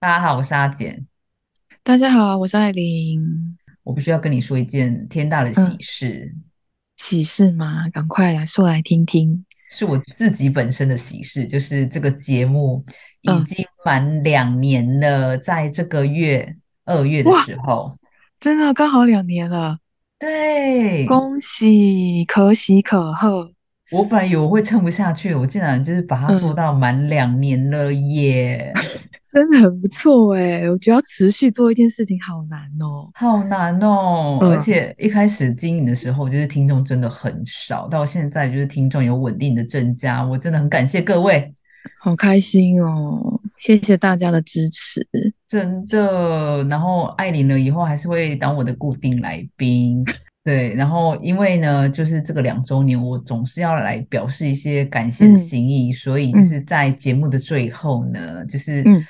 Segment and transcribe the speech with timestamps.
[0.00, 1.08] 大家好，我是阿简。
[1.82, 3.20] 大家好，我是艾琳。
[3.82, 6.34] 我必须要跟你说一件天大的喜嗯，事，
[6.96, 7.88] 喜事吗？
[7.92, 9.44] 赶快来说来听听。
[9.68, 12.84] 是我自己本身的喜事，就是这个节目
[13.22, 16.54] 已嗯，经满两年了，在这个月
[16.84, 17.98] 二月的哇，时候，
[18.38, 19.78] 真的刚好两年了，
[20.20, 23.52] 对，恭喜，可喜可贺。
[23.90, 28.72] 我本来以为我会撑不下去，我竟然就是把它做嗯，到满两年了耶，
[29.38, 33.08] 真的很不错哎，我觉得要持续做一件事情好难哦。
[33.14, 34.36] 好难哦！
[34.40, 41.54] 而嗯，且一开始经营的时候，就是听众真的很少，到现在就是听众有稳定的增加，我真的很感谢各位。
[42.00, 45.06] 好开心哦，谢谢大家的支持。
[45.46, 50.04] 真的，然后艾琳呢，以后还是会当我的固定来宾。
[50.42, 59.00] 对，然后因为呢，就是这个两周年，我总是要来表示一些感谢的嗯心意，所以就嗯是在节目的最后呢，就是嗯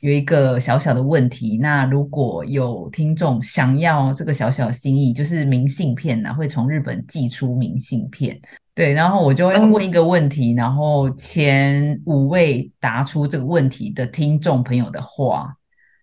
[0.00, 1.58] 有一个小小的问题。
[1.58, 8.38] 那如果有听众想要这个小小心意，就是明信片呢、会从日本寄出明信片。
[8.74, 15.56] 对，然后我就会问一嗯个问题，然后前五位答出这个问题的听众朋友的话，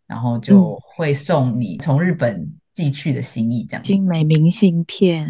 [0.07, 3.83] 然后就嗯，会送你从日本寄去的心意，这样。
[3.83, 5.27] 精美明信片，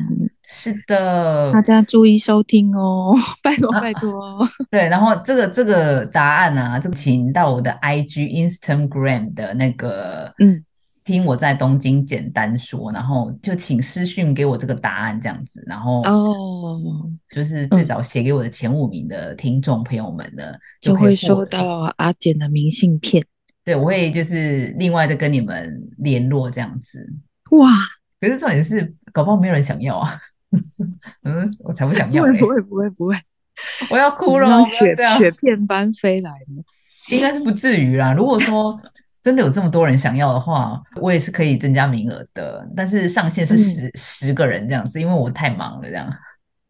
[0.53, 4.47] 是的，大家注意收听哦， 拜托拜啊，托哦。
[4.69, 10.63] 对，然后这个这个答案呢、这个请到我的 IG Instagram 的那个，嗯。
[11.05, 16.79] 听我在东京简单说，然后就请私讯给我这个答案这样子，然后哦，
[17.29, 23.21] 就是最嗯，早写给我的前五名的听众朋友们呢，就就会收，到阿简的明信片。
[23.65, 27.05] 对，我会就是另外再跟你们联络这样子。
[27.51, 27.69] 哇，
[28.21, 30.17] 可是重点是，搞不好没有人想要啊。
[31.23, 32.47] 嗯，我才不想不会不！
[32.47, 33.15] 会不会不会，
[33.89, 37.15] 我要哭了雪，雪片般飞来的？
[37.15, 38.13] 应该是不至于啦。
[38.13, 38.79] 如果说
[39.21, 46.11] 真的有这么多人想要的话，我也是可以增加名额的，但是上限是嗯，十十个人这样子，因为我太忙了这样。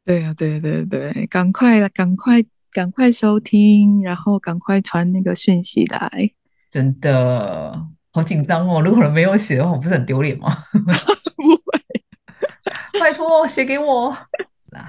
[0.06, 2.42] 对啊对对对，赶快来赶快
[2.74, 6.30] 赶快收听，然后赶快传那个讯息来。
[6.70, 7.80] 真的
[8.12, 8.82] 好紧张哦！
[8.82, 10.58] 如果人没有写的话，我不是很丢脸吗？
[11.38, 11.80] 不会，
[13.04, 14.18] 拜托写给我。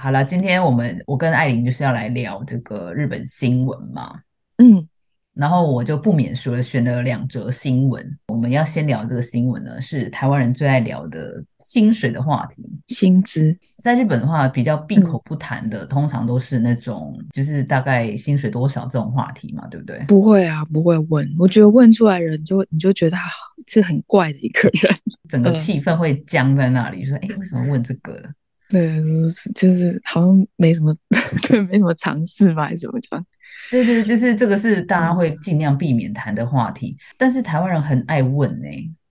[0.00, 4.20] 好了，今天我们我跟艾琳就是要来聊这个日本新闻嘛。
[4.58, 4.88] 嗯，
[5.34, 8.18] 然后我就不免说了选了两则新闻。
[8.28, 12.62] 我们要先聊这个新闻呢，是台湾人最爱聊的薪水的话题。
[12.88, 19.98] 薪资，在日本的话，比较闭嗯，口不谈的，通常都是那种就是大概薪水多少这种话题嘛，对不对？
[20.06, 21.28] 不会啊，不会问。
[21.38, 23.28] 我觉得问出来人就你就觉得他
[23.66, 24.94] 是很怪的一个人。
[25.28, 28.22] 整个嗯，气氛会僵在那里，说：“哎，为什么问这个？”
[28.70, 30.94] 对，就是就是好像没什么，
[31.48, 33.24] 对，没什么尝试吧，还是怎么讲？
[33.70, 35.16] 对对，就是这个是大家嗯。
[35.16, 38.66] 会尽量避免谈的话题，但是台湾人很爱问呢、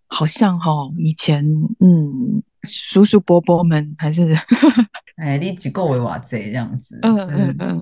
[0.08, 1.44] 好像哈，以前
[1.80, 4.34] 嗯，叔叔伯伯们还是
[5.18, 7.82] 哎，你几个为哇这这样子，嗯嗯嗯，嗯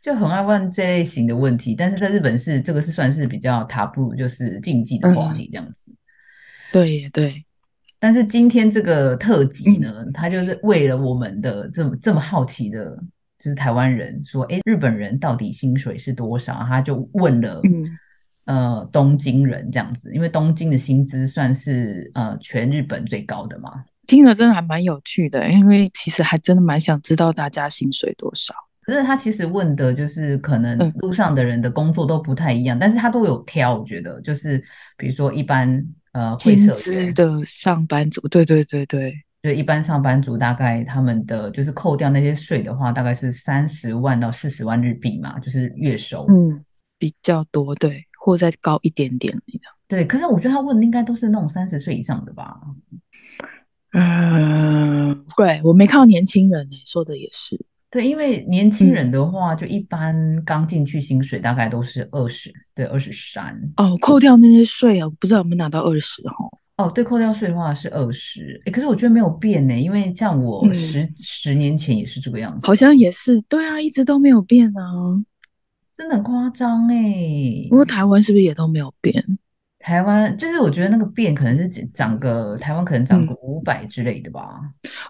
[0.00, 5.92] 就很爱问这类型的问题，但是在日本是这个是算是比较 taboo，就是禁忌的话嗯，题这样子。
[6.72, 7.44] 对耶对，
[8.00, 12.98] 但是今天这个特辑嗯呢，它就是为了我们的这么这么好奇的，
[13.42, 16.64] 就是台湾人说，哎，日本人到底薪水是多少？
[16.68, 17.98] 他就问了，嗯
[18.44, 23.84] 呃，东京人这样子，因为东京的薪资算是呃全日本最高的嘛。
[24.06, 28.54] 听着真的还蛮有趣的，因为其实还真的蛮想知道大家薪水多少。
[28.82, 34.58] 可是他其实问的就是可能嗯，路上的人的工作都不太一样，但是他都有挑，我觉得就是
[34.96, 35.68] 比如说一般
[36.12, 46.24] 呃会薪社员，资的上班族，对对对对，就一般上班族大概他们的就是扣掉那些税的话，大概是三十万到四十万日币嘛，就是月收。
[46.28, 46.64] 嗯，
[46.96, 49.36] 比较多，对，或再高一点点。
[49.88, 52.56] 对，可是我觉得他问的应该都是那种三十岁以上的吧？
[53.94, 57.60] 嗯，对，我没看到年轻人呢，说的也是。
[57.90, 63.54] 对，因为年轻嗯，人的话，就一般刚进去薪水大概都是二十，对，二十三。
[63.76, 66.32] 哦，扣掉那些税啊，不知道有没有拿到二十哦。
[66.82, 74.82] 哦，对，扣掉税的话是二十，诶可是我觉得没有变呢，因为像我嗯，十十年前也是这个样子好，像也是，对啊，一直都没有变啊。
[75.94, 77.66] 真的很夸张哎。
[77.68, 79.22] 不过台湾是不是也都没有变？
[79.78, 84.60] 台湾就是我觉得那个变可能是只涨个台湾可能涨个嗯，五百之类的吧。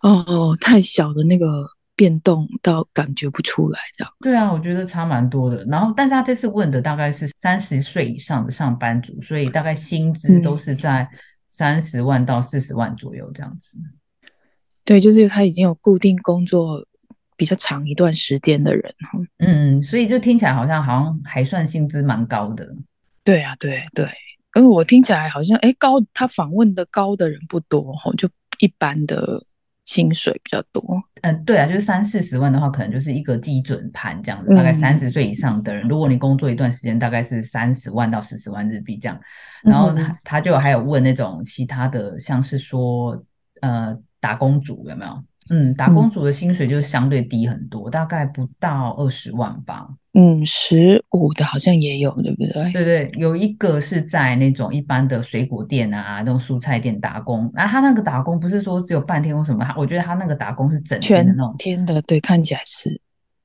[0.03, 1.47] 哦哦，太小的那个
[1.95, 4.13] 变动到感觉不出来，这样。
[4.21, 5.63] 对啊，我觉得差蛮多的。
[5.67, 11.07] 然后，但是他这次问的大概是三十岁以上的上班族，所以大概薪资都嗯，是在
[11.55, 13.77] 三十万到四十万左右这样子。
[14.87, 16.83] 对，就是他已经有固定工作
[17.37, 19.19] 比较长一段时间的人哈。
[19.37, 22.75] 嗯，所以就听起来好像好像还算薪资蛮高的。
[23.23, 24.07] 对啊，对对，
[24.55, 28.27] 因为，我听起来好像，哎，高他访问的高的人不多哈，就
[28.59, 29.39] 一般的
[29.93, 30.83] 薪水比较多。
[31.21, 34.55] 嗯，对啊，就是三四十万的话，可能就是一个基准盘这样子。
[34.57, 39.21] 大概三十岁以上的人，如果你工作一段时间，大概是三十万到四十万日币这样。
[39.63, 43.23] 然后他他就还有问那种其他的，像是说
[43.61, 45.23] 呃打工族有没有？
[45.51, 49.89] 嗯，打工族的薪水就相对低很多，大概不到二十万吧。
[50.15, 52.73] 嗯，十五的好像也有，对不对？
[52.73, 57.51] 对对，有一个是在那种一般的水果店啊，那种蔬菜店打工。
[57.55, 63.01] 那他那个打工不是说只有半天或什么，他我觉得他那个打工是整天的那种天的，对，看起来是。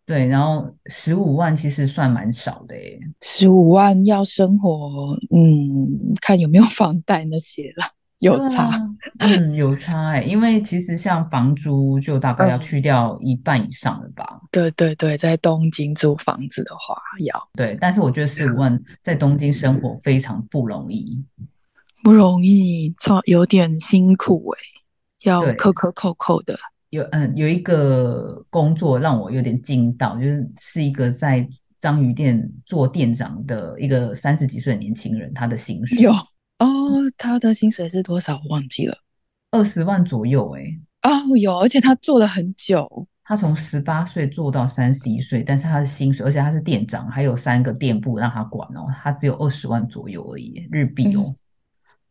[0.05, 7.96] 对，然后十五万其实算蛮少的诶，十五万要生活，嗯，看有没有房贷那些了。
[8.19, 8.71] 有差，
[9.19, 14.41] 嗯，有差哎，因为其实像房租就大概要去掉一半以上了吧？
[14.51, 21.23] 对对对，在东京租房子的话要对，但是我觉得四五万在东京生活非常不容易，
[22.03, 24.59] 不容易，超有点辛苦哎，
[25.25, 26.57] 要克克扣扣的。
[26.89, 31.47] 有嗯，有一个工作让我有点惊到，就是是一个在
[31.79, 36.11] 章鱼店做店长的一个三十几岁的年轻人，他的薪水有。
[36.59, 36.67] 哦，
[37.17, 38.41] 他的薪水是多少？
[38.43, 38.97] 我忘记了，
[39.51, 40.55] 二十万左右。
[40.55, 40.63] 哎，
[41.09, 51.35] 哦，有，而且他做了很久，他从十八岁做到三十一岁，但是他的薪水，而且他是店长，还有三个店铺让他管哦，他只有二十万左右而已，日币哦，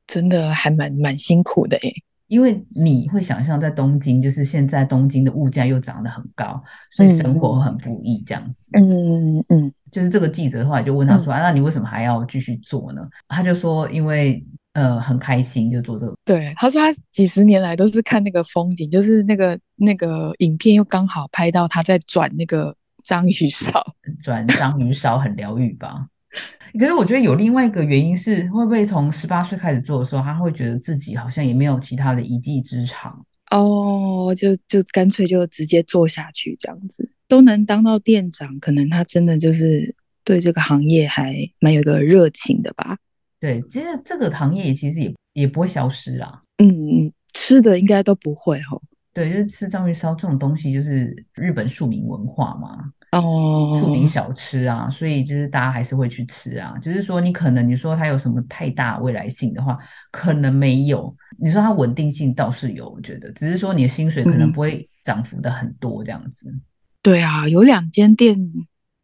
[0.07, 1.91] 真的还蛮蛮辛苦的哎。
[2.29, 8.69] 因为你会想象在东京，就是现在东京的物价又涨得很高，所以生活很不易这样子。
[8.73, 22.75] 嗯嗯，就是这个记者的话就问他说：“啊，那你为什么还要继续做呢？”他就说：“因为呃很开心，就做这个。”对，他说他几十年来都是看那个风景，就是那个那个影片又刚好拍到他在转那个
[23.05, 23.71] 章鱼烧，
[24.21, 26.09] 转章鱼烧很疗愈吧。
[26.79, 39.95] 可是我觉得有另外一个原因是，会不会从十八岁开始做的时候，他会觉得自己好像也没有其他的一技之长哦，就就干脆就直接做下去这样子，都能当到店长，可能他真的就是
[40.25, 42.99] 对这个行业还蛮有个热情的吧？
[43.41, 46.43] 对，其实这个行业其实也也不会消失啊。
[46.59, 48.77] 嗯嗯，吃的应该都不会哈。
[49.17, 52.93] 对，就是吃章鱼烧这种东西，就是日本庶民文化嘛。
[53.13, 56.77] 哦，庶民小吃啊，所以就是大家还是会去吃啊。
[56.83, 59.79] 就是说，你可能你说它有什么太大未来性的话，
[60.13, 61.17] 可能没有。
[61.39, 66.55] 你说它稳定性倒是有，我觉得，只是说你的薪水可能不会涨幅的很多这样子。
[67.01, 68.37] 对啊，有两间店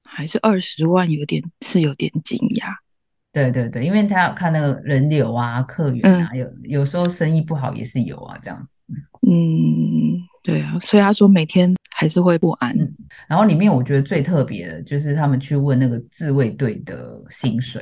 [0.05, 2.67] 还是二十万，有点是有点惊讶。
[3.33, 8.69] 对对对，因为他要看那个人流啊、客源啊，有有时候生意不好也是有啊，这样。
[9.27, 11.75] 嗯，对啊，所以他说每天。
[11.95, 12.77] 还是会不安。
[13.29, 17.81] 然后里面我觉得最特别的就是他们去问那个自卫队的薪水，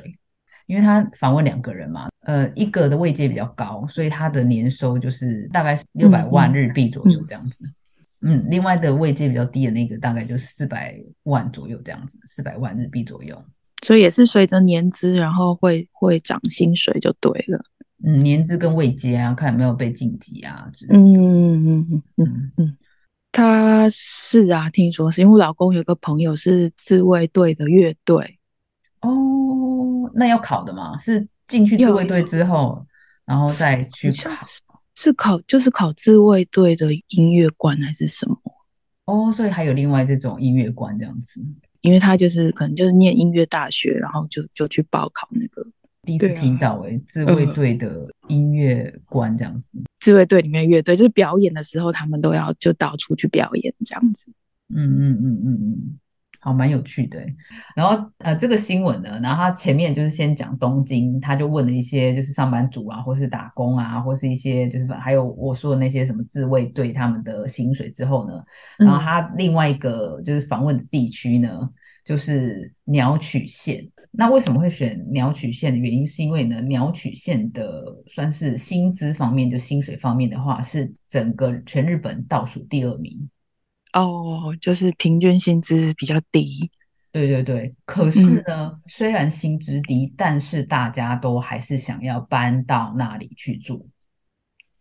[0.67, 7.73] 因为他访问两个人嘛，呃，一个的位阶比较高，所以他的年收就是大概六百万日币左右这样子。
[8.21, 13.43] 嗯，另外的位阶比较低的那个大概就是四百万左右这样子，四百万日币左右。
[13.87, 17.59] 所以也是随着年资，然后会会涨薪水就对了。
[18.02, 20.70] 嗯，年资跟位阶啊，看有没有被晋级啊。
[20.88, 22.76] 嗯嗯嗯嗯嗯。
[23.32, 28.39] 他是啊，听说是因为我老公有个朋友是自卫队的乐队
[29.03, 30.98] 哦，那要考的吗？
[30.98, 32.84] 是进去自卫队之后，
[33.25, 34.31] 然后再去考？
[34.96, 38.36] 是考就是考自卫队的音乐官还是什么？
[39.05, 41.41] 哦，所以还有另外这种音乐官这样子，
[41.82, 45.65] 因为他就是可能就是念音乐大学，然后就就去报考那个。
[46.03, 54.33] 第一次听到哎，自卫队的音乐官这样子，自卫队里面乐队就是表演的时候，他们都要就到处去表演这样子。
[54.75, 55.99] 嗯嗯嗯嗯嗯，
[56.41, 57.23] 好，蛮有趣的。
[57.77, 68.43] 然后呃，这个新闻呢，然后他前面就是先讲东京，他就问了一些就是上班族啊，或是打工啊，或是一些就是还有我说的那些什么自卫队他们的薪水之后呢，
[68.79, 71.69] 然后他另外一个就是访问的地区呢。
[72.10, 83.31] 就是鸟取县，那为什么会选鸟取县的原因，是因为呢，鸟取县的算是薪资方面，就薪水方面的话，是整个全日本倒数第二名。
[83.93, 86.69] 哦，就是平均薪资比较低。
[87.12, 93.88] 对对对，可是呢，虽然薪资低，但是大家都还是想要搬到那里去住。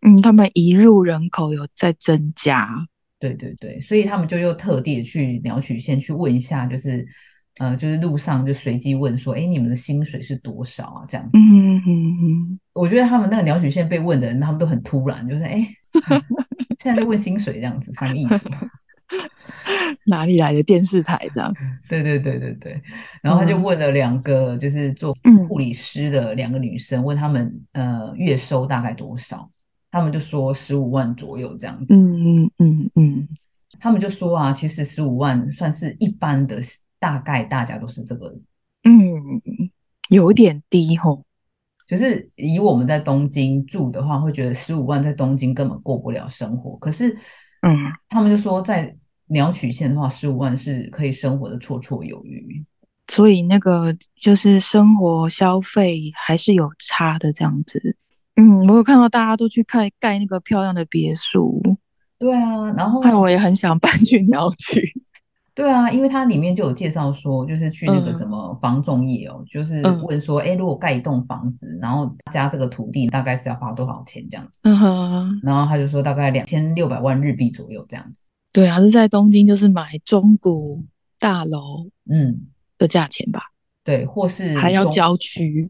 [0.02, 2.88] 嗯，他们移入人口有在增加。
[3.20, 7.06] 对对对，所以他们就又特地去鸟取县去问一下，就是
[7.60, 11.06] 呃，就是路上就随机问说，哎，你们的薪水是多少啊？
[11.08, 11.38] 这样子。
[11.38, 12.60] 嗯嗯嗯。
[12.74, 15.68] 我觉得他们那个鸟取县被问的人，他们都很突然，就是哎，
[16.80, 18.50] 现在在问薪水这样子，什么意思？
[20.06, 21.54] 哪里来的电视台这样？
[21.90, 22.82] 对对对对对，
[23.22, 29.50] 然后他就嗯问了两个就是做嗯护理师的两个女生，问他们呃月收大概多少，
[29.92, 31.94] 他们就说十五万左右这样子。
[31.94, 33.28] 嗯嗯嗯嗯，
[33.80, 36.62] 他们就说啊，其实十五万算是一般的，
[37.00, 38.28] 大概大家都是这个，
[38.84, 39.42] 嗯，
[40.10, 41.24] 有点低吼。
[41.88, 46.78] 就是以我们在东京住的话，会觉得十五万在东京根本过不了生活。
[46.78, 47.12] 可是，
[47.62, 47.76] 嗯，
[48.10, 52.64] 他们就说在鸟取县的话，十五万是可以生活的绰绰有余。
[53.08, 57.98] 所以那个就是生活消费还是有差的这样子。
[58.40, 61.62] 嗯，我有看到大家都去看盖那个漂亮的别墅，
[62.18, 64.82] 对啊，然后害我也很想搬去鸟取。
[65.54, 74.62] 对啊，因为它里面就有介绍说，就是去那个嗯什么房仲业哦，就是嗯问说，哎，如果盖一栋房子，然后加这个土地，大概是要花多少钱这样子？
[74.64, 78.24] 嗯哼，然后他就说大概两千六百万日币左右这样子。
[78.54, 80.82] 对啊，是在东京就是买中古
[81.20, 83.42] 大楼嗯，的价钱吧，
[83.84, 85.70] 对，或是还要郊区。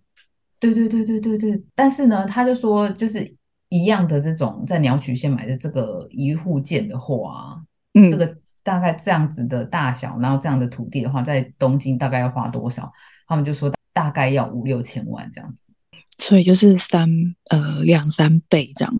[0.60, 3.36] 对对对对对对，但是呢，他就说就是
[3.70, 7.64] 一样的这种在鸟取县买的这个一户建的话，
[7.94, 12.92] 嗯这个大概这样子的大小，然后这样的土地的话，在东京大概要花多少？
[13.28, 15.72] 他们就说大概要五六千万这样子。
[16.18, 17.10] 所以就是三
[17.52, 18.94] 呃两三倍这样。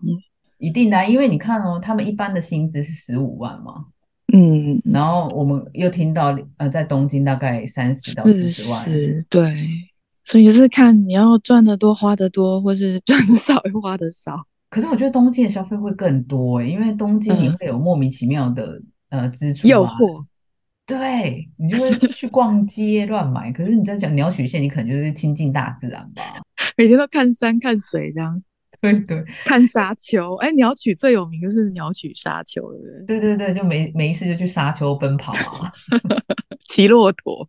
[0.58, 3.86] 一定的啊，因为你看哦，他们一般的薪资是十五万嘛，
[4.32, 9.68] 嗯，然后我们又听到呃，在东京大概三十到四十万，是，对。
[10.30, 14.36] 所以就是看你要赚的多花的多，或是赚的少又花的少。
[14.68, 20.24] 可是我觉得冬季的消费会更多诶，因为冬季你嗯会有莫名其妙的呃支出啊，诱惑，
[20.86, 23.50] 对你就会去逛街乱买。
[23.50, 26.22] 可是你在讲鸟取县，你可能就是亲近大自然吧？
[26.78, 28.40] 每天都看山看水这样，
[28.80, 30.36] 对对看沙丘。
[30.36, 33.18] 哎，鸟取最有名就是鸟取沙丘，对不对？
[33.18, 35.72] 对对对，就没没事就去沙丘奔跑啊。
[36.68, 37.48] 骑骆驼。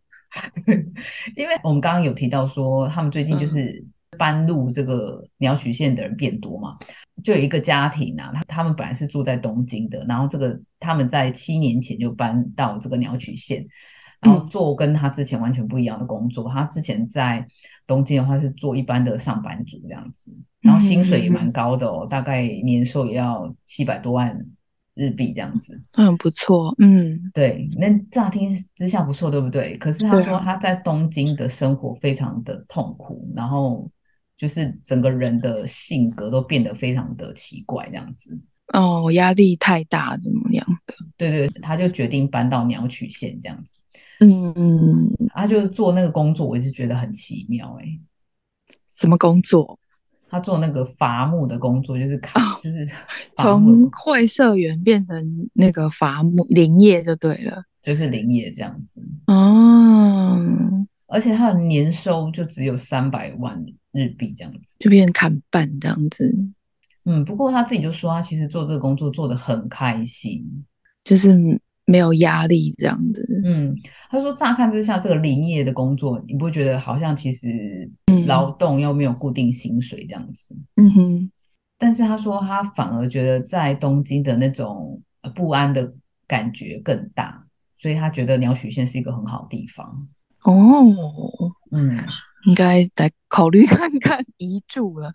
[0.64, 0.76] 对，
[1.36, 3.84] 因为我们刚刚有提到说，他们最近就是
[4.18, 6.76] 搬入这个鸟取县的人变多嘛，
[7.24, 13.66] 就有一个家庭啊，他他们本来是住在东京的，然后这个他们在七年前就搬到这个鸟取县，
[14.20, 16.48] 然后做跟他之前完全不一样的工作。
[16.48, 17.46] 他之前在
[17.86, 24.38] 东京的话是做一般的上班族这样子，然后薪水也蛮高的哦，大概年收也要七百多万
[24.94, 25.80] 日币这样子。
[25.92, 29.76] 嗯不错，嗯对，那乍听之下不错，对不对？
[29.78, 33.90] 可是他说他在东京的生活非常的痛苦，然后
[34.36, 38.38] 就是整个人的性格都变得非常的奇怪，这样子。
[38.72, 40.94] 哦，压力太大，怎么样的？
[41.16, 43.82] 对对，他就决定搬到鸟取县这样子。
[44.20, 47.86] 嗯嗯，他就做那个工作，我一直觉得很奇妙哎、
[48.96, 49.78] 什么工作？
[50.32, 52.88] 他做那个伐木的工作，就是砍，哦就是
[53.36, 57.62] 从会社员变成那个伐木林业就对了。
[57.82, 59.02] 就是林业这样子。
[59.26, 60.40] 哦，
[61.06, 63.62] 而且他的年收就只有三百万
[63.92, 64.76] 日币这样子。
[64.78, 66.34] 就变成砍半这样子，
[67.04, 70.64] 嗯，不过他自己就说，他其实做这个工作做得很开心。
[71.04, 71.60] 就是
[71.92, 73.22] 没有压力这样子。
[73.44, 73.76] 嗯，
[74.08, 80.56] 他说乍看之下，这个林业的工作，你不会觉得好像其实嗯劳动又没有固定薪水这样子？
[80.76, 81.30] 嗯哼，
[81.76, 85.92] 但是他说他反而觉得在东京的那种呃不安的
[86.26, 87.44] 感觉更大，
[87.76, 90.08] 所以他觉得鸟取县是一个很好的地方。
[90.44, 90.86] 哦，
[91.70, 91.96] 嗯，
[92.46, 95.12] 应该再考虑看看移住了。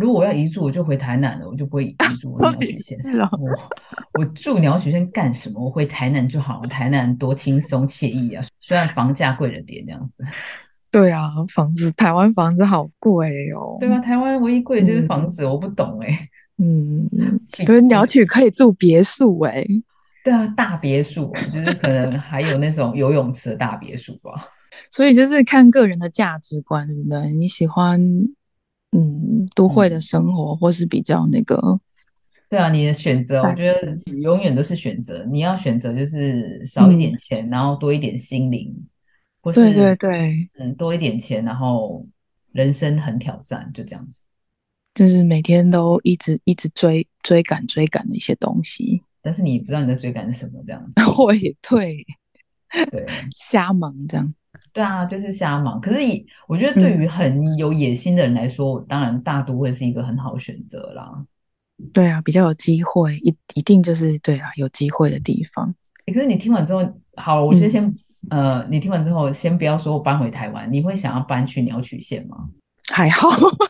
[0.00, 2.96] 如果我要移住，我就回台南了，我就不会移住 鸟取县。
[3.32, 5.64] 我我住鸟取县干什么？
[5.64, 8.44] 我回台南就好了，台南多轻松惬意啊！
[8.60, 10.24] 虽然房价贵了点，这样子。
[10.90, 13.76] 对啊，房子台湾房子好贵哦。
[13.80, 16.28] 对啊，台湾唯一贵的就是房子，我不懂哎、
[16.58, 17.08] 嗯，
[17.66, 19.64] 对，鸟取可以住别墅哎。
[20.24, 24.48] 对啊，大别墅哦，就是可能还有那种游泳池的大别墅吧。
[24.92, 27.32] 所以就是看个人的价值观，对不对？
[27.32, 28.00] 你喜欢
[28.92, 31.78] 嗯都会的生活，或是比较那个
[32.48, 35.22] 对啊，你的选择，我觉得永远都是选择。
[35.30, 38.74] 你要选择就是少一点钱，然后多一点心灵，
[39.42, 42.06] 或是对对对，嗯多一点钱，然后
[42.52, 44.22] 人生很挑战，就这样子。
[44.94, 49.02] 就是每天都一直一直追追赶追赶的一些东西。
[49.20, 51.04] 但是你不知道你在追赶什么，这样子。
[51.12, 52.04] 会对
[52.90, 54.34] 对瞎忙这样。
[54.72, 55.80] 对啊，就是瞎忙。
[55.80, 61.24] 可是以我觉得对于很有野心的人来说，当然大都会是一个很好的选择啦。
[61.92, 65.72] 对啊，比较有机会，一一定就是对啊，有机会的地方。
[66.06, 66.80] 欸可是你听完之后，
[67.16, 67.94] 好，我先先、
[68.30, 72.48] 呃，你听完之后，先不要说我搬回台湾，你会想要搬去鸟取县吗？
[72.90, 73.28] 还好，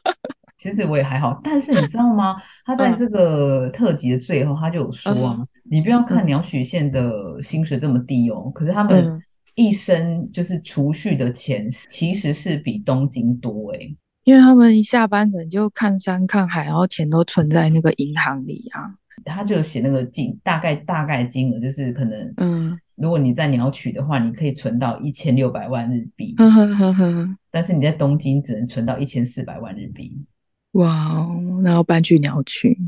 [0.57, 2.37] 其实我也还好，但是你知道吗？
[2.65, 9.23] 他在这个特辑的最后，他就有说啊，你不要看鸟取县的薪水这么低哦，可是他们嗯
[9.59, 18.95] 一生就是储蓄的钱其实是比东京多诶、因为他们一下班可能就看山看海，然后钱都存在那个银行里啊。
[19.25, 30.25] 他就有写那个金大概大概金额，就是可能，嗯，如果你在鸟取的话，你可以存到一千六百万日币，呵呵呵呵，但是你在东京只能存到一千四百万日币。
[30.73, 32.79] 哇哦，然后搬去鸟取，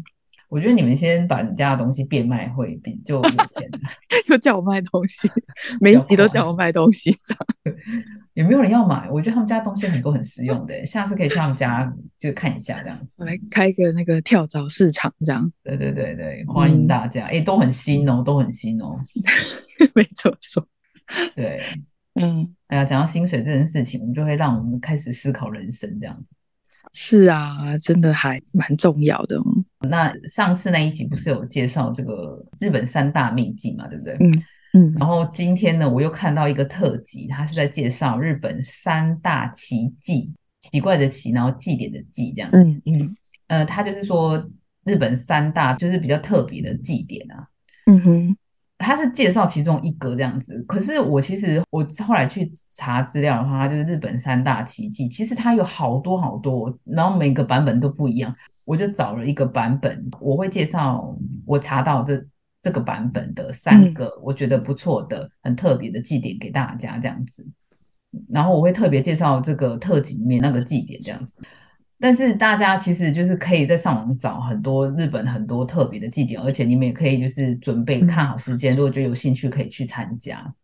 [0.50, 3.70] 我觉得你们先把你家的东西变卖会比就有钱。
[4.28, 5.30] 又叫我卖东西，
[5.80, 7.76] 每一集都叫我卖东西，这样。
[8.34, 9.08] 有没有人要买？
[9.10, 13.26] 我觉得他们家东西很多很实用的，下次可以去他们家就看一下这样子我。
[13.26, 15.50] 来开个那个跳蚤市场，这样。
[15.62, 18.88] 对对对对，欢迎大家，哎、都很新哦，都很新哦。
[19.94, 20.66] 没错说，
[21.36, 21.62] 对，
[22.14, 26.24] 嗯，哎呀，讲到薪水这件事情，我们就会让我们开始思考人生这样子。
[26.92, 29.38] 是啊，真的还蛮重要的。
[29.88, 34.14] 那上次那一集不是有介绍这个日本三大秘境嘛，对不对？
[34.20, 42.56] 嗯嗯然后今天呢，我又看到一个特辑，它是在介绍日本三大奇迹，奇怪的奇，然后祭典的祭这样子。
[42.56, 43.16] 嗯嗯
[43.48, 44.48] 呃，它就是说
[44.84, 47.48] 日本三大就是比较特别的祭典啊，
[47.86, 48.36] 嗯哼，
[48.80, 50.64] 它是介绍其中一个这样子。
[50.66, 58.34] 可是我其实我后来去查资料的话，它就是日本三大奇迹，其实它有好多好多，然后每个版本都不一样。
[58.64, 62.24] 我就找了一个版本，我会介绍我查到这
[62.62, 67.46] 这个版本的三个我觉得不错的、很特别的祭典给大家这样子。
[68.28, 71.34] 然后我会特别介绍这个特辑里面那个祭典这样子。
[72.00, 80.54] 但是大家其实就是可以在上网找很多日本很多特别的祭典，而且你们也可以就是准备看好时间，如果觉得有兴趣可以去参加。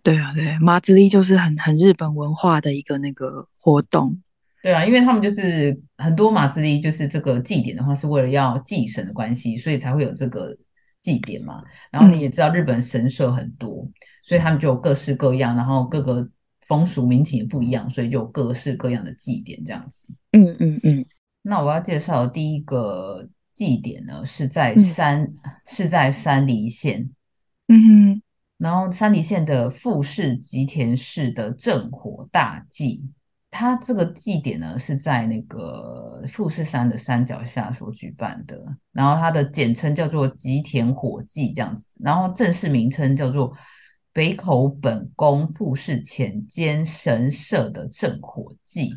[0.00, 4.16] 对啊对，马自力就是很很日本文化的一个那个活动。
[4.62, 10.56] 对啊，因为他们就是很多马自力，就是这个祭典的话，是为了要祭神的关系，所以才会有这个
[11.02, 11.60] 祭典嘛。
[11.90, 13.88] 然后你也知道，日本神社很多，
[14.22, 16.28] 所以他们就有各式各样，然后各个
[16.68, 20.14] 风俗民情也不一样，所以就有各式各样的祭典这样子。
[20.32, 21.04] 嗯嗯嗯
[21.42, 25.34] 那我要介绍的第一个祭典呢，是在嗯山、
[25.66, 27.10] 是在山梨县，
[27.66, 27.82] 嗯
[28.14, 28.22] 哼
[28.58, 33.10] 然后山梨县的富士吉田市的正火大祭。
[33.50, 43.50] 它这个祭典呢是在那个富士山的山脚下所举办的，然后它的简称叫做吉田火祭这样子，然后正式名称叫做
[44.18, 48.92] 北口本宫富士前间神社的正火祭。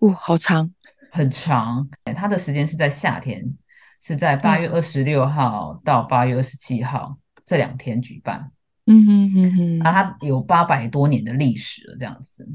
[0.00, 0.70] 哇，好长。
[1.10, 3.42] 很长，它的时间是在夏天，
[3.98, 8.52] 是在八月二十六号到八月二十七号这两天举办。
[8.84, 12.46] 嗯哼哼哼，那它有八百多年的历史了，这样子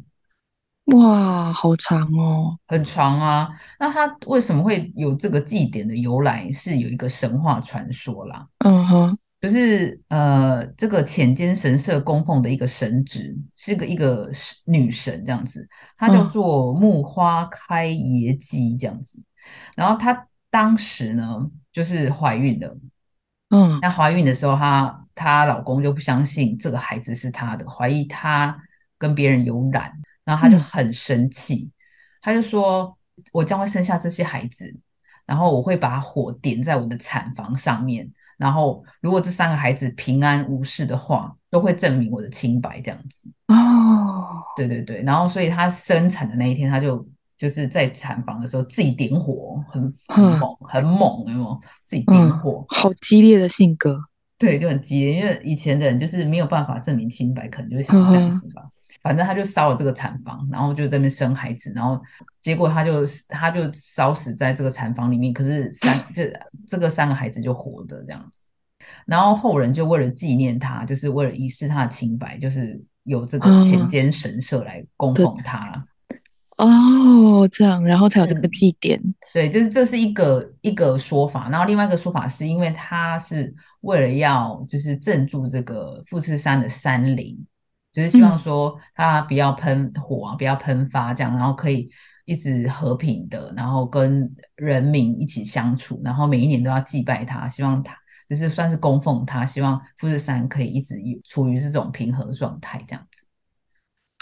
[0.96, 2.60] 哇，好长哦。
[2.68, 3.50] 很长啊。
[3.80, 6.52] 那它为什么会有这个祭典的由来？
[6.52, 14.30] 是有一个神话传说啦，嗯哼，就是呃，这个浅间神社供奉的一个神职是个一个
[14.66, 16.30] 女神这样子，她叫嗯。
[16.32, 19.20] 做木花开野姬这样子。
[19.76, 22.78] 然后她当时呢就是怀孕了，
[23.50, 23.80] 嗯。
[23.82, 28.58] 那怀孕的时候，她她老公就不相信这个孩子是她的，怀疑她
[28.98, 29.92] 跟别人有染，
[30.26, 30.60] 然后她就嗯。
[30.60, 31.72] 很生气，
[32.22, 32.98] 她就说
[33.32, 34.76] ：“我将会生下这些孩子，
[35.28, 47.06] 然后我会把火点在我的产房上面，然后如果这三个孩子平安无事的话，都会证明我的清白。”这样子，哦，对对对，然后所以他生产的那一天，他就。
[47.38, 51.62] 就是在产房的时候自己点火，很很猛，很猛，有没有？
[51.84, 54.02] 自己点嗯火，好激烈的性格。
[54.38, 58.62] 对，就很激烈，因为以前的人就是没有办法证明清白，可能就想这样子吧。
[59.02, 62.00] 反正他就烧了这个产房，然后就在那边生孩子，然后
[62.42, 66.22] 结果他就他就烧死在这个产房里面，可是三 就
[66.68, 68.42] 这个三个孩子就活的这样子。
[69.06, 75.84] 然后后人就为了纪念他，就是为了仪式他的清白，就是有这个哦浅间神社来供奉他。
[76.58, 79.02] 哦，这样，然后才有这个嗯祭典。
[79.34, 87.38] 对，就是这是一个一个说法，然后另外一个说法是因为他是为了要就是镇住这个富士山的山林，
[87.94, 91.90] 就是希望嗯说它不要喷火啊，不要喷发这样，然后可以
[92.26, 97.96] 一直和平的，然后跟人民一起相处，然后每一年都要祭拜它，希望它
[98.30, 103.26] 就是算是供奉它，希望富士山可以一直有处于这种平和状态这样子。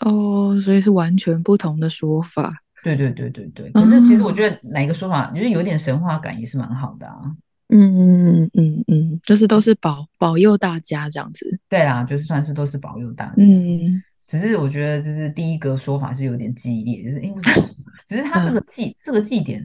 [0.06, 2.54] 哦，所以是完全不同的说法。
[2.84, 7.36] 对对对对对，可是其实我哦觉得哪一个说法，就是有点神话感，也是蛮好的啊。
[7.70, 11.60] 嗯嗯嗯嗯嗯，就是都是保保佑大家这样子。
[11.68, 13.34] 对啦，就是算是都是保佑大家。
[13.38, 17.42] 嗯只是我觉得就是第一个说法是有点激烈，就是因为？
[18.08, 19.62] 只是他这个祭、这个祭典，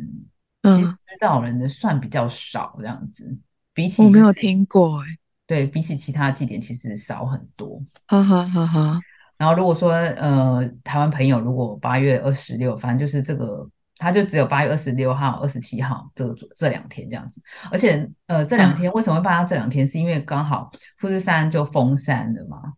[0.63, 3.25] 其实嗯，知道人的算比较少这样子，
[3.73, 5.07] 比起我没有听过哎。
[5.47, 7.81] 对比起其他的祭典其实少很多。
[8.07, 9.01] 哈哈哈哈。
[9.39, 13.67] 然后如果说呃台湾朋友如果八月二十六，反正就是这个，
[14.01, 17.41] 他就只有八月二十六号、二十七号这个这两天这样子。
[17.71, 19.87] 而且呃这两天为什么会放到这两天？
[19.87, 22.73] 是因为刚好富士山就封山了嘛。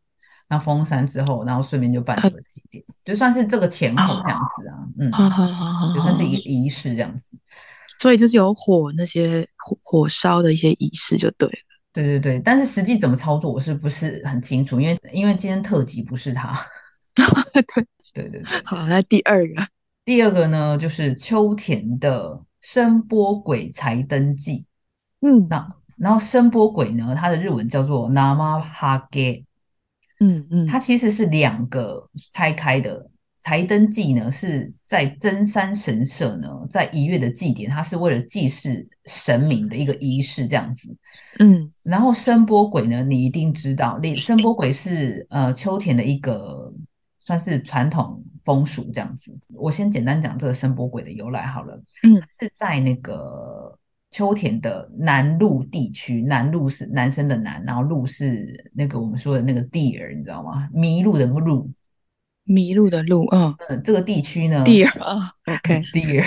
[0.49, 7.31] 那封山之后，然后顺便就办这个祭典，就算是这个前后这样子啊，嗯，好好好好，就算是一个仪式这样子。
[7.99, 11.55] 所以就是有火那些火火烧的一些仪式就对了。
[11.95, 14.79] 对对对，但是实际怎么操作我是不是很清楚？
[14.79, 16.55] 因为因为今天特辑不是他。
[17.15, 17.25] 对
[18.13, 18.45] 对对对。
[18.65, 19.55] 好，那第二个，
[20.05, 24.65] 第二个呢，就是秋田的声波鬼才登祭。
[25.21, 29.45] 嗯，那然后声波鬼呢，它的日文叫做 Namahage。
[30.21, 33.09] 嗯嗯，它其实是两个拆开的。
[33.45, 40.97] 柴灯祭呢，是在真山神社呢，在一月的祭典，它是为了祭祀神明的一个仪式，这样子。
[41.41, 46.73] 嗯，然后声波鬼呢，你一定知道，声波鬼是呃秋田的一个
[47.19, 49.37] 算是传统风俗这样子。
[49.55, 51.75] 我先简单讲这个声波鬼的由来好了。
[52.03, 53.79] 嗯，是在那个。
[54.15, 60.69] 秋田的南路地区，南路是男生的南，然后路是那个我们说的那个 deer，你知道吗？
[60.71, 61.71] 迷路的路，
[62.45, 66.23] 迷路的路，嗯嗯，这个地区呢，deer 啊，OK，deer，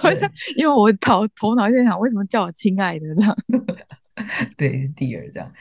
[0.00, 3.36] 好像因为我头头脑在想，为什么叫我亲爱的这样？
[4.56, 5.52] 对，deer 这样。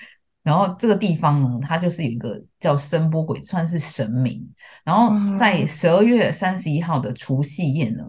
[0.48, 4.44] 然后这个地方呢，它就是有一个叫声波鬼，算是神明。
[4.84, 8.04] 然后在十二月三十一号的除夕夜呢。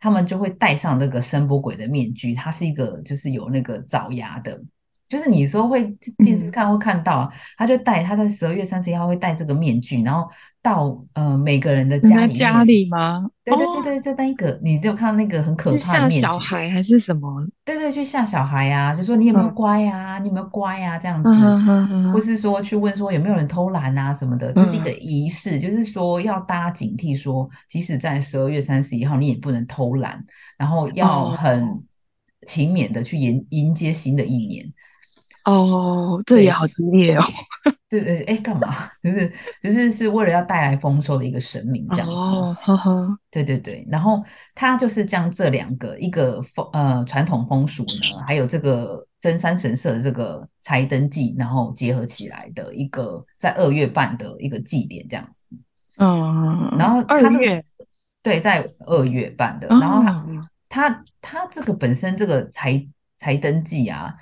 [0.00, 4.60] 他们就会戴上这个声波鬼的面具，它是一个就是有那个爪牙的，
[5.08, 5.84] 就是你说会
[6.24, 10.28] 电视看会看到，他就戴他在十二月三十一号会戴这个面具，然后
[10.62, 13.28] 到呃每个人的家里家里吗？
[13.44, 16.20] 对对对对，就那一个，你有看到那个很可怕的面具？
[16.20, 17.46] 吓小孩还是什么？
[17.64, 20.18] 对对，去吓小孩呀，就说你有没有乖呀？
[20.18, 20.98] 你有没有乖呀？
[20.98, 21.30] 这样子，
[22.10, 30.24] 或是说去问说有没有人偷懒啊什么的，这是一个仪式，就是说要大家警惕，说即使在十二月三十一号，你也不能偷懒，
[30.56, 31.68] 然后要很
[32.46, 34.64] 勤勉的去迎迎接新的一年。
[35.44, 37.22] 哦，这也好激烈哦。
[37.88, 38.90] 对对，哎，干嘛？
[39.04, 42.12] 就是就是是为了要带来丰收的一个神明这样子。
[42.14, 43.18] 哦，呵呵。
[43.30, 44.22] 对对对，然后
[44.54, 55.56] 他就是将这两个一个风呃传统风俗呢，还有这个真山神社的这个财灯祭，然后结合起来的一个在二月半的一个祭典这样子。
[55.98, 57.62] 嗯，然后二月
[58.22, 59.68] 对，在二月办的。
[59.68, 60.02] 然后
[60.68, 62.84] 他他这个本身这个柴
[63.18, 64.14] 柴灯祭啊。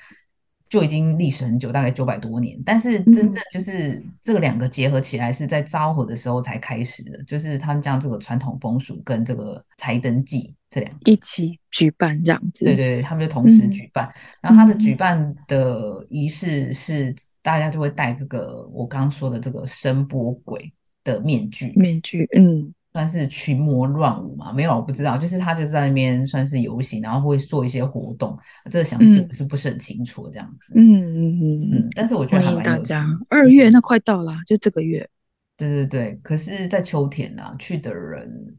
[0.72, 2.58] 就已经历史很久，大概九百多年。
[2.64, 7.22] 但是真正就是这两个结合起来，是在昭和的时候才开始的。
[7.24, 12.64] 就是他们将这个传统风俗跟这个柴灯祭这两一起举办这样子。
[12.64, 14.10] 对对对，他们就同时举办。
[14.40, 20.72] 然后他的举办的仪式是大家就会戴这个我刚刚说的这个声波鬼
[21.04, 21.70] 的面具。
[21.76, 22.72] 面具，嗯。
[22.92, 24.52] 算是群魔乱舞嘛？
[24.52, 25.16] 没有，我不知道。
[25.16, 28.38] 就是他就是在那边算是游行，然后会做一些活动。
[28.70, 30.74] 这个详细是不是很清楚这样子？
[30.76, 31.88] 嗯嗯嗯嗯。
[31.94, 33.06] 但是我觉得欢迎大家。
[33.30, 35.08] 二月那快到了，就这个月。
[35.56, 38.56] 对对对，可是，在秋天啊，去的人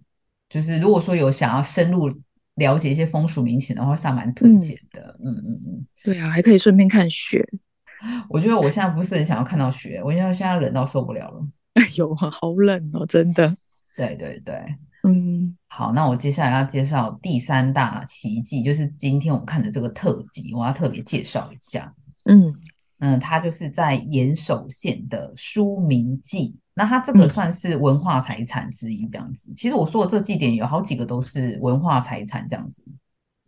[0.50, 2.10] 就是如果说有想要深入
[2.56, 5.16] 了解一些风俗民情的话，是蛮推荐的。
[5.24, 5.88] 嗯嗯嗯。
[6.04, 7.46] 对啊，还可以顺便看雪。
[8.30, 11.48] 我觉得我现在不是很想要看到雪，我因为现在冷到受不了了。
[11.74, 13.56] 哎呦，好冷哦，真的。
[13.96, 14.56] 对对对，
[15.04, 21.94] 嗯，好，那我接下来要介绍第三大奇迹，就是今天我们看的这个特辑，我要特别介绍一下。
[22.26, 22.54] 嗯
[23.00, 29.52] 嗯，它就是在岩手县的书明记，那它这个算是文化财产之一，这样子。
[29.56, 32.84] 其实我说的这祭点有好几个都是文化财产，这样子。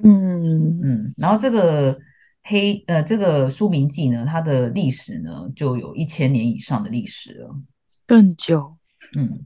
[0.04, 1.98] 嗯嗯，然后这个
[2.44, 7.56] 黑呃这个书名记呢，它的历史呢就有一千年以上的历史了，
[8.06, 8.76] 更久。
[9.18, 9.40] 嗯。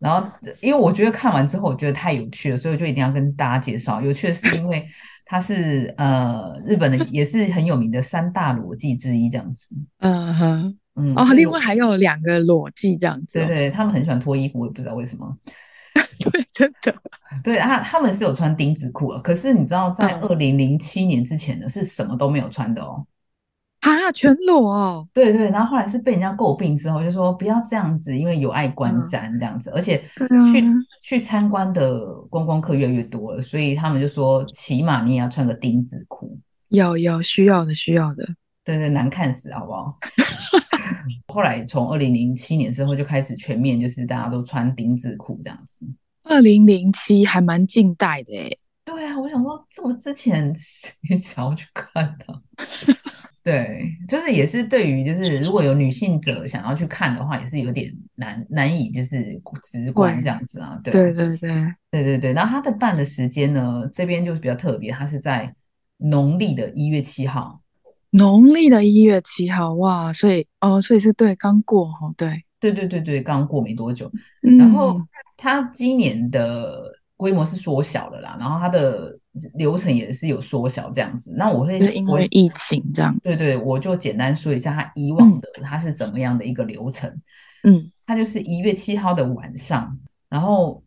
[0.00, 0.26] 然后，
[0.62, 4.00] 因为我觉得看完之后，我觉得太有趣了，所以我就一定要跟大家介绍。
[4.00, 4.84] 有趣的是，因为
[5.26, 9.68] 它是呃日本的，也是很有名的三大裸技之一，这样子。
[9.98, 13.38] 嗯哼，嗯哦，另外还有两个裸技这样子。
[13.38, 15.36] 对对，他们很喜欢脱衣服，我也不知道为什么。
[15.94, 16.94] 对，真的。
[17.44, 23.06] 对啊，他们是有穿丁字裤了，可是你知道，在二零零七年之前呢，是什么都没有穿的哦。
[23.80, 25.08] 啊，全裸哦！
[25.14, 30.02] 对对，然后后来是被人家诟病之后，就说不要这样子，因为有碍观瞻这样子，而且
[30.52, 30.64] 去
[31.02, 36.38] 去参观的观光客越来越多了，所以他们就说起码你也要穿个丁字裤，
[36.68, 38.28] 要要需要的需要的，
[38.64, 39.96] 对对，难看死好不好？
[41.32, 45.86] 后来从二零零七年之后就开始全面，就是大家都穿丁字裤这样子。
[46.24, 48.50] 二零零七还蛮近代的哎。
[48.84, 52.42] 对啊，我想说这么之前 谁想要去看的？
[53.42, 61.50] 对，就是也是对于就是如果有女性者想要去看的话，也是有点难难以就是直观这样子啊，对啊对对对，
[61.90, 65.54] 对对对，然后它的办的时间呢，这边就是比较特别，它是在
[65.96, 67.62] 农历的一月七号。
[68.12, 74.10] 农历的一月七号，哇，所以哦，所以是对，刚过哈，对，对对对对，刚过没多久。
[74.42, 75.00] 嗯，然后
[75.36, 79.16] 它今年的规模是缩小了啦，然后它的
[79.54, 81.34] 流程也是有缩小这样子。
[81.36, 87.08] 那我会因我为疫情这样，对对，我就简单说一下他以往的他是怎么样的一个流程。
[87.62, 89.96] 嗯他就是一月七号的晚上，
[90.28, 90.82] 然后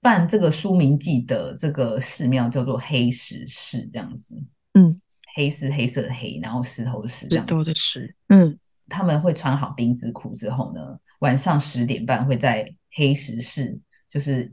[0.00, 4.34] 办这个书名记的这个寺庙叫做黑石寺这样子。
[4.72, 5.00] 嗯，
[5.34, 7.54] 黑是黑色的黑，然后石头的石这石样子。
[7.54, 14.50] 头的石，嗯他们会穿好丁字裤之后呢，晚上十点半会在黑石寺就是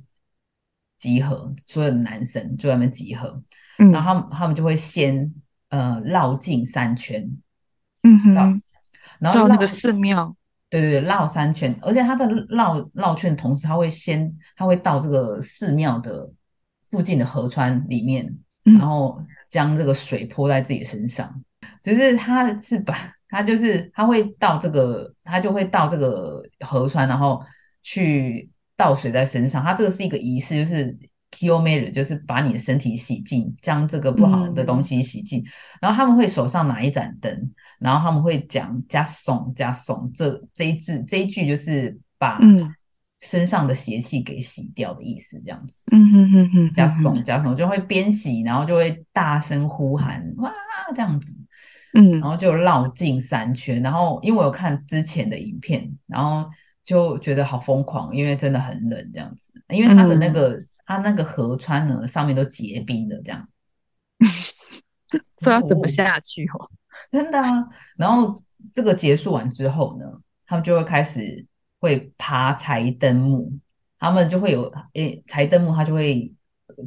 [1.05, 3.39] 集合，所有的男生就在那边集合，
[3.77, 5.31] 嗯，然后他们他们就会先
[5.69, 7.29] 呃绕进三圈，
[8.01, 8.33] 嗯哼，
[9.19, 10.35] 然后绕那个寺庙，
[10.67, 16.27] 对对对，绕三圈，而且他在绕绕圈的同时，他会先他会到这个寺庙的
[16.89, 18.25] 附近的河川里面，
[18.65, 18.73] 嗯。
[18.79, 21.31] 然后将这个水泼在自己身上，
[21.83, 22.97] 就是他是把
[23.29, 27.41] 他就是他会到这个他就会到这个河川，然后
[27.83, 30.97] 去倒水在身上，它这个是一个仪式，就是
[31.31, 35.43] k i o m e r 就是把你的身体洗净，将这个不好的东西洗净，
[35.81, 37.51] 然后他们会手上拿一盏灯。
[37.77, 42.73] 然后他们会讲加怂加怂这这一字这一句就是把嗯
[43.19, 45.81] 身上的邪气给洗掉的意思，这样子。
[45.91, 50.49] 嗯哼哼哼，加哼怂加怂就会边洗，然后就会大声呼喊哇
[50.95, 51.35] 这样子，
[51.95, 53.81] 嗯然后就绕进三圈。
[53.81, 56.49] 然后因为我有看之前的影片，然后
[56.85, 59.51] 就觉得好疯狂，因为真的很冷这样子。
[59.67, 63.45] 因为它的那个、它那个河川呢上面都结冰了这样。
[65.35, 66.69] 这要怎么哦下去哦？
[67.11, 67.65] 真的啊。
[67.97, 70.05] 然后这个结束完之后呢，
[70.45, 71.45] 他们就会开始
[71.79, 73.51] 会爬柴灯木，
[73.99, 76.31] 他们就会有诶柴灯木，它就会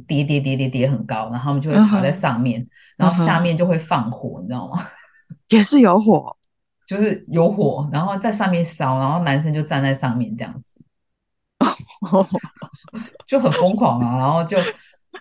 [0.07, 4.87] 叠叠叠叠叠很高，然后他们就会爬在上面，然后下面就会放火，你知道吗？
[5.49, 6.35] 也是有火，
[6.89, 10.81] 就是有火，然后在上面烧，然后男生就站在上面这样子，
[13.27, 14.57] 就很疯狂啊，然后就。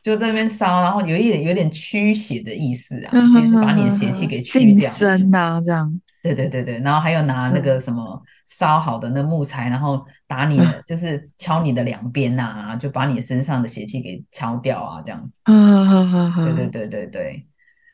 [0.02, 4.88] 就在那边烧，然后有一点有点驱邪的意思啊，就是把你的邪气给驱净掉。
[4.90, 15.40] 身呐，这样，对对对对，然后还有拿那个什么烧好的那木材，然后打你的，就是敲你的两边呐、就把你身上的邪气给敲掉啊，这样子。
[15.44, 17.46] 啊哈哈哈，对对对对对。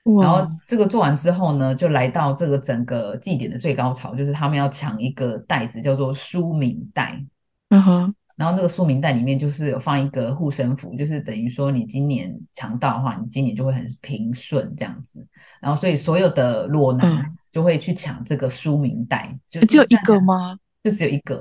[0.05, 7.25] 然后哇，这个做完之后呢，就来到这个整个祭典的最高潮，就是他们要抢一个袋子，叫做书名袋。
[7.71, 15.27] 嗯哼，然后那个书名袋里面就是有放一个护身符，就是等于说你今年抢到的话，你今年就会很平顺这样子。
[15.61, 20.21] 然后所以所有的裸男嗯就会去抢这个书名袋，就只有一个？
[20.21, 20.59] 吗？
[20.83, 21.37] 就只有一个。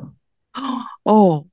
[1.04, 1.45] 哦，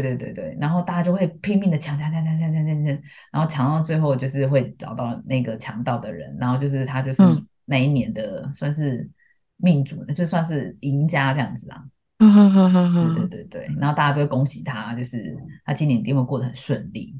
[0.00, 2.98] 对对对对，然后大家就会拼命的抢抢抢抢抢抢抢抢，
[3.30, 9.08] 然后抢到最后就是会找到那个抢到的人，然后就是他就是嗯那一年的算是
[9.56, 11.84] 命主，就算是赢家这样子啊。
[13.14, 17.18] 对对对，然后大家都会恭喜他，就是他今年一定会过得很顺利。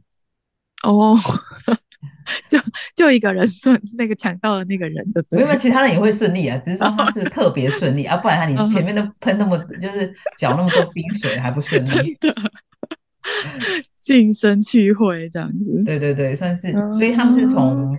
[0.84, 1.14] 哦，
[3.02, 12.14] 就就一个人 顺那个抢到的那个人的，对没有，没有，其他人也会顺利啊，只是说他是特别顺利啊，不然他你嗯前面都喷那么就是搅那么多冰水还不顺真利。
[12.20, 12.34] 的。
[13.94, 16.90] 净身去会这样子，对对对，算是，哦。
[16.98, 17.96] 所以他们是从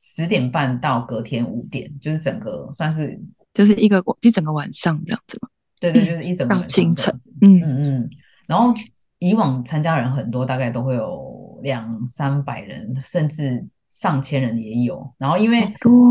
[0.00, 3.20] 十点半到隔天五点，就是整个算是
[3.52, 7.12] 就是一个一整个晚上这样子嘛，对对，就是一整个到清晨。
[7.42, 8.10] 嗯嗯嗯，
[8.46, 8.72] 然后
[9.18, 13.62] 以往参加人很多，大概都会有两三百人，甚至
[14.00, 15.10] 上千人也有。
[15.16, 15.62] 然后因为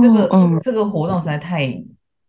[0.02, 1.84] 这个、嗯这个活动实在太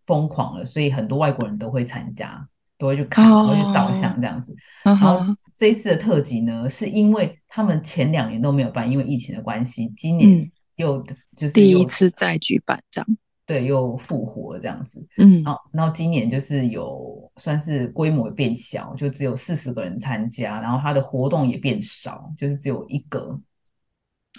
[0.07, 4.53] 疯狂了，所以很多外国人都会参加，都会去看，都会去照相这样子。
[4.85, 11.03] 嗯然后哼，这一次的特辑呢，是因为他们前两年都没有办，因为疫情的关系，今年嗯又
[11.35, 13.07] 就是又第一次再举办这样，
[13.47, 15.05] 对又复活了这样子。
[15.17, 23.41] 嗯然后，然后今年就是有算是规模变小，就只有四十个人参加，然后它的活动也变少，就是只有一个，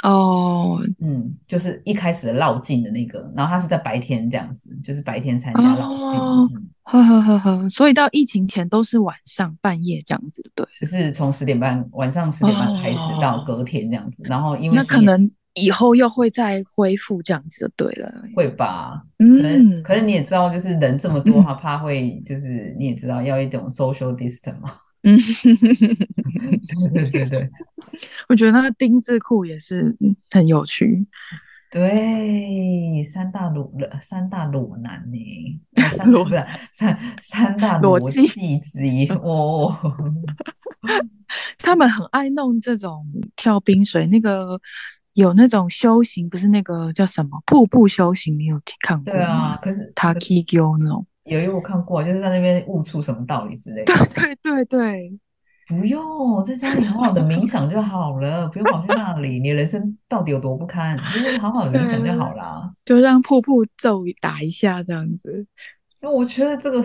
[0.03, 0.79] 哦。
[0.99, 13.19] 嗯，就是一开始的绕境的那个，然后他是在白天这样子，就是白天参加绕境，哦嗯，呵呵呵呵，所以到疫情前都是晚上半夜这样子，对，就是从十点半晚上十点半开始哦。
[13.21, 24.71] 到隔天这样子，然后因为那可能以后又会再恢复这样子就对了，会吧，可能嗯，可能你也知道，就是人这么多，他怕会就是你也知道要一种 social distance 嘛，
[25.03, 25.17] 嗯，
[26.91, 27.49] 对对对对。
[28.29, 31.07] 我觉得那个丁字裤也是嗯很有趣，
[31.71, 35.61] 对，三大裸三大裸男呢，
[35.97, 39.75] 三不是三三大裸技之一哦。
[41.57, 43.05] 他们很爱弄这种
[43.35, 44.59] 跳冰水，那个
[45.13, 49.19] 有那种修行，不是那个叫什么瀑布修行，你有看过吗？
[49.19, 53.93] 对啊，可是他 K Q 那种，有有我看过，就是在那边悟出什么道理之类的。
[53.93, 55.19] 对对对对。
[55.67, 59.37] 不用在家里好好的冥想就好了，不用跑去那里。
[59.37, 60.97] 你人生到底有多不堪？
[61.13, 65.45] 就是好好的冥想就好啦，就让瀑布咒打一下这样子。
[66.01, 66.81] 因为我觉得这个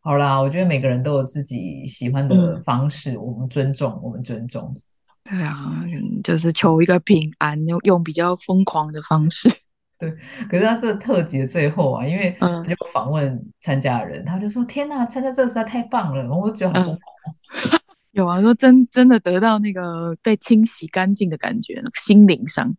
[0.00, 4.74] 好啦，我觉得每个人都有自己喜欢的方式，我们尊重，我们尊重。
[5.22, 5.84] 对啊，
[6.24, 9.50] 就是求一个平安，用用比较疯狂的方式。
[9.98, 10.10] 对，
[10.50, 12.36] 可是他这个特辑的最后啊，因为
[12.68, 17.80] 就访问参加的人，他就说：“天哪，参加这个实在太棒了！”我觉得好疯狂。
[18.12, 22.74] 有啊，说真真的得到那个被清洗干净的感觉，心灵上。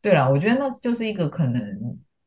[0.00, 1.62] 对了，我觉得那就是一个可能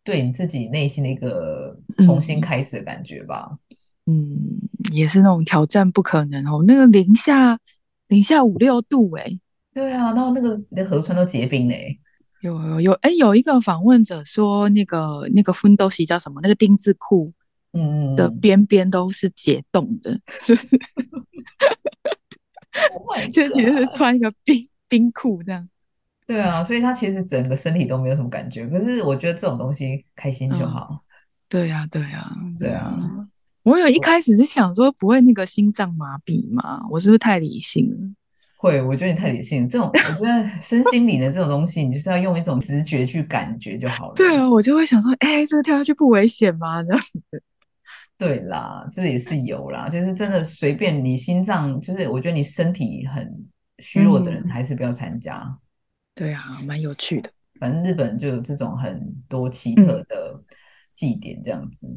[0.03, 3.49] 对你自己内心的一个重新开始的感觉吧。
[4.05, 4.59] 嗯，
[4.91, 7.59] 也是那种挑战不可能哦，那个零下
[8.07, 9.25] 零下五六度哎。
[9.73, 11.99] 对啊，然后那个那河川都结冰嘞。
[12.47, 16.39] 有有有，哎，有一个访问者说，那个那个分都西叫什么？
[16.41, 17.33] 那个丁字裤，
[17.73, 20.19] 嗯嗯，的边边都是解冻的。
[23.31, 25.67] 就 其实是穿一个冰冰裤这样，
[26.25, 28.67] 对啊，所以他其实整个身体都没有什么感觉。
[28.67, 31.03] 可是我觉得这种东西开心就好。
[31.49, 32.97] 对呀，对呀，对啊。
[33.63, 36.85] 我有一开始是想说不会那个心脏麻痹吗？
[36.89, 37.97] 我是不是太理性了？
[38.57, 39.67] 会，我觉得你太理性。
[39.67, 44.13] 这种我觉得身心灵的这种东西，你就是要用一种直觉去感觉就好了。
[44.15, 46.83] 对啊，我就会想说，哎，这个跳下去不危险吗？
[46.83, 47.43] 这样子。
[48.17, 53.31] 对啦，这也是有啦，就是真的随便你心脏，就是我觉得你身体很
[53.77, 55.55] 虚弱的人，还是不要参加。
[56.15, 57.29] 对啊，蛮有趣的。
[57.59, 60.39] 反正日本就有这种很多奇特的
[60.93, 61.87] 祭典这样子。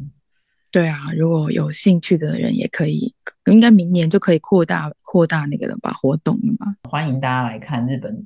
[0.70, 3.12] 对啊，如果有兴趣的人也可以，
[3.50, 6.76] 应该明年就可以扩大扩大那个了吧活动了吧？
[6.88, 8.24] 欢迎大家来看日本，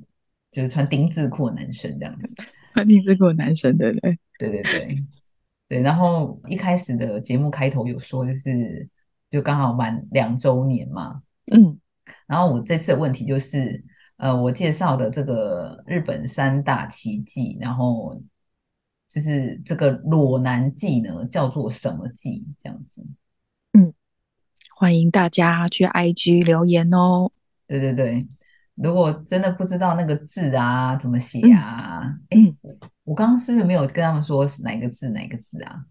[0.51, 2.29] 就是穿丁字裤的男生这样子。
[2.73, 5.03] 穿丁字裤的男生，对对对对对。
[5.67, 8.87] 对，然后一开始的节目开头有说，就是
[9.31, 11.79] 就刚好满两周年嘛，嗯，
[12.27, 13.83] 然后我这次的问题就是，
[14.17, 18.21] 呃，我介绍的这个日本三大奇迹，然后
[19.15, 22.45] 就是这个裸男记呢，叫做什么记？
[22.59, 23.01] 这样子，
[23.71, 23.93] 嗯，
[24.75, 27.31] 欢迎大家去 IG 留言哦。
[27.65, 28.27] 对对对。
[28.73, 32.19] 如果真的不知道那个字啊怎么写啊？
[32.27, 32.37] 哎，
[33.05, 35.85] 我刚刚是不是没有跟他们说是哪个字哪个字啊？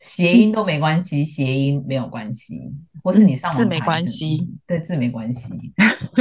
[0.00, 2.72] 谐音都没关系，谐音没有关系，
[3.04, 5.54] 或是你上字没关系，对字没关系，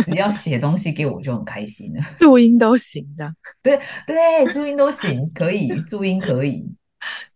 [0.06, 2.04] 只要写东西给我就很开心了。
[2.18, 6.64] 注音都行的，对对，注音都行，可以注音可以。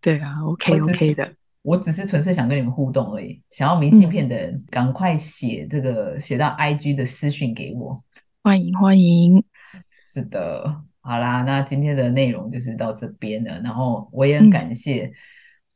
[0.01, 1.33] 对啊，OK OK 的。
[1.61, 8.03] 我只是纯粹想跟你们互动而已，想要明信片的人赶快写这个写到 IG 的私讯给我。
[8.43, 9.41] 欢迎欢迎，
[9.89, 13.61] 是的，好啦，那今天的内容就是到这边了。
[13.61, 15.09] 然后我也很感谢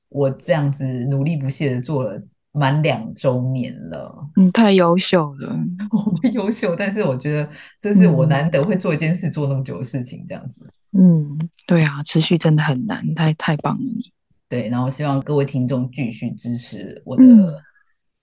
[0.09, 4.29] 我这样子努力不懈的做了满两周年了。
[4.35, 5.57] 你太优秀了，
[5.91, 10.65] 我不优秀，但是我觉得这是我难得会做一件事做那么久的事情，这样子。
[10.97, 14.11] 嗯，对啊，持续真的很难，太太棒了你。
[14.49, 17.23] 对，然后希望各位听众继续支持我的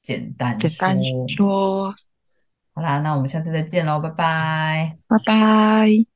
[0.03, 0.97] 简单简单
[1.29, 1.94] 说。
[2.73, 6.13] 好啦，那我们下次再见喽，拜拜，拜拜。